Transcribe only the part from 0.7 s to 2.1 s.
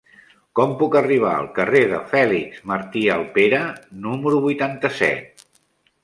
puc arribar al carrer de